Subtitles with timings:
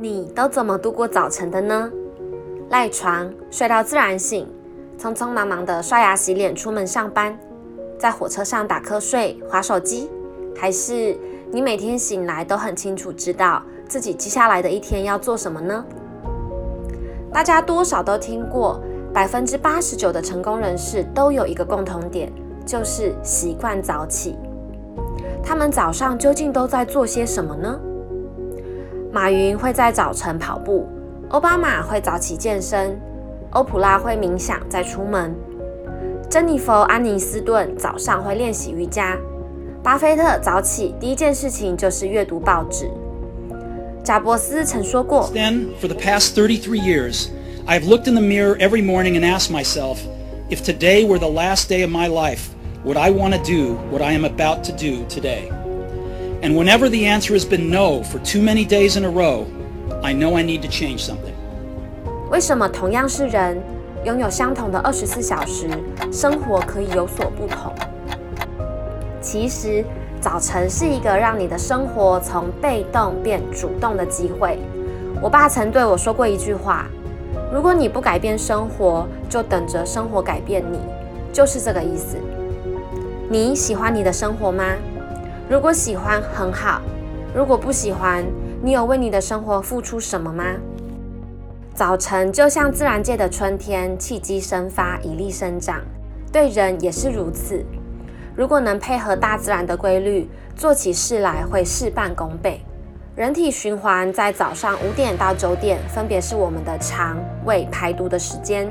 [0.00, 1.90] 你都怎么度过早晨的呢？
[2.70, 4.46] 赖床睡到自然醒，
[4.98, 7.36] 匆匆忙忙的刷牙洗脸出门上班，
[7.98, 10.08] 在火车上打瞌睡划手机，
[10.56, 11.16] 还是
[11.50, 15.84] 你每天醒来都很清楚知道自己接下来的一天要做什么呢？
[17.32, 18.80] 大家多少都听过，
[19.12, 22.32] 百分之八十九的成功人士都有一个共同点，
[22.64, 24.36] 就是习惯早起。
[25.42, 27.80] 他们早上究竟都在做些什么呢？
[29.10, 30.86] 马云会在早晨跑步，
[31.30, 33.00] 奥巴马会早起健身，
[33.52, 35.34] 欧普拉会冥想再出门，
[36.28, 39.16] 珍妮佛·安妮斯顿早上会练习瑜伽，
[39.82, 42.90] 巴菲特早起第一件事情就是阅读报纸。
[44.04, 47.28] 贾伯斯曾说过：“Then, for the past thirty-three years,
[47.64, 50.00] I have looked in the mirror every morning and asked myself,
[50.50, 52.48] if today were the last day of my life,
[52.84, 55.50] would I want to do what I am about to do today?”
[56.40, 59.44] And whenever the answer has been no for too many days in a row,
[60.02, 61.34] I know I need to change something.
[62.30, 63.60] 为什么同样是人，
[64.04, 65.68] 拥有相同的二十四小时，
[66.12, 67.72] 生活可以有所不同？
[69.20, 69.84] 其实，
[70.20, 74.58] 早晨是一个让你的生活从被动变主动的机会。
[75.20, 76.86] 我爸曾对我说过一句话
[77.52, 80.78] ：“如果你不改变生活，就等着生活改变你。”
[81.34, 82.16] 就是这个意思。
[83.28, 84.64] 你喜欢你的生活吗？
[85.50, 86.82] 如果喜欢很好，
[87.34, 88.22] 如果不喜欢，
[88.62, 90.44] 你有为你的生活付出什么吗？
[91.74, 95.80] 早晨就像自然界的春天，气机生发，以力生长，
[96.30, 97.64] 对人也是如此。
[98.36, 102.60] 如果能配合大自然的规律，做起事来会事半功倍。
[103.16, 108.68] 人体循环在早上五点到九点，分别是我们的肠胃排毒的时间。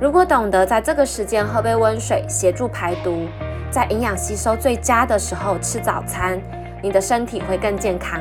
[0.00, 3.26] 如果懂得在这个时间喝杯温水，协助排毒。
[3.70, 6.40] 在营养吸收最佳的时候吃早餐，
[6.82, 8.20] 你的身体会更健康。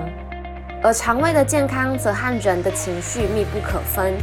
[0.84, 4.14] 而肠胃的健康则和人的情绪密不可分。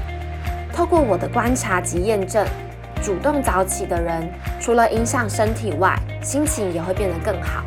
[0.70, 2.46] 透过我的观察及验证，
[3.02, 4.30] 主动早起的人，
[4.60, 7.64] 除了影响身体外，心情也会变得更好。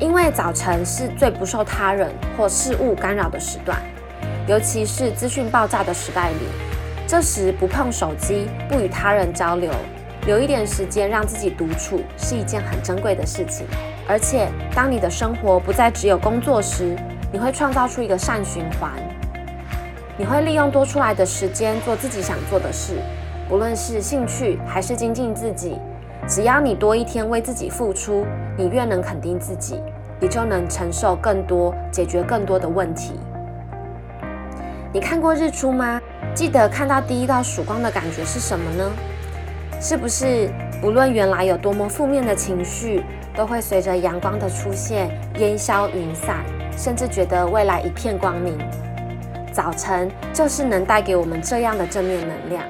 [0.00, 3.78] 因为早晨是最不受他人或事物干扰的时段，
[4.48, 6.46] 尤其是资讯爆炸的时代里，
[7.06, 9.70] 这时不碰手机，不与他人交流。
[10.26, 13.66] 留一点时间让自己独处是一件很珍贵的事情，
[14.06, 16.96] 而且当你的生活不再只有工作时，
[17.32, 18.92] 你会创造出一个善循环。
[20.16, 22.96] 你会利用多出来的时间做自己想做的事，
[23.48, 25.78] 不论是兴趣还是精进自己。
[26.28, 28.26] 只要你多一天为自己付出，
[28.56, 29.80] 你越能肯定自己，
[30.20, 33.14] 你就能承受更多，解决更多的问题。
[34.92, 35.98] 你看过日出吗？
[36.34, 38.90] 记得看到第一道曙光的感觉是什么呢？
[39.82, 40.50] 是不是
[40.82, 43.02] 不论原来有多么负面的情绪，
[43.34, 46.44] 都会随着阳光的出现烟消云散，
[46.76, 48.58] 甚至觉得未来一片光明？
[49.50, 52.62] 早晨就是能带给我们这样的正面能量，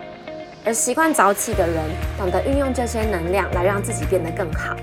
[0.64, 1.84] 而习惯早起的人，
[2.16, 4.76] 懂得运用这些能量来让自己变得更好。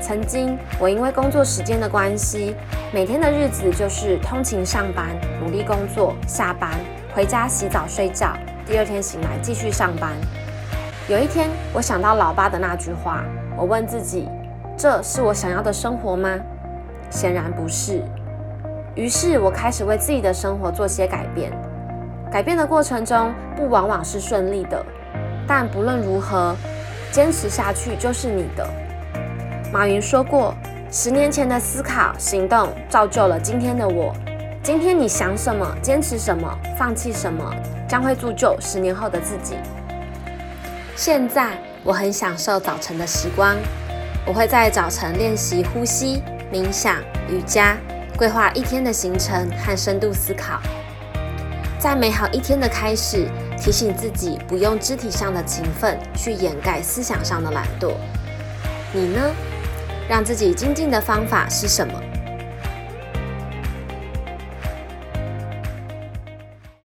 [0.00, 2.56] 曾经我因为工作时间的关系，
[2.90, 5.08] 每天的日子就是通勤上班，
[5.44, 6.70] 努力工作，下班
[7.14, 8.32] 回家洗澡睡觉，
[8.66, 10.12] 第二天醒来继续上班。
[11.10, 13.24] 有一天，我想到老爸的那句话，
[13.56, 14.28] 我问自己：
[14.76, 16.38] 这是我想要的生活吗？
[17.10, 18.00] 显然不是。
[18.94, 21.50] 于是我开始为自己的生活做些改变。
[22.30, 24.80] 改变的过程中，不往往是顺利的，
[25.48, 26.54] 但不论如何，
[27.10, 28.64] 坚持下去就是你的。
[29.72, 30.54] 马云说过：
[30.92, 34.14] 十年前的思考、行动，造就了今天的我。
[34.62, 37.52] 今天你想什么，坚持什么，放弃什么，
[37.88, 39.56] 将会铸就十年后的自己。
[41.02, 43.56] 现在我很享受早晨的时光，
[44.26, 46.22] 我会在早晨练习呼吸、
[46.52, 47.74] 冥想、瑜伽，
[48.18, 50.60] 规划一天的行程和深度思考。
[51.78, 57.94] 在美好一天的开始，提醒自己不用肢体上的勤奋去掩盖思想上的懒惰。
[58.92, 59.32] 你呢？
[60.06, 61.94] 让自己精进的方法是什么？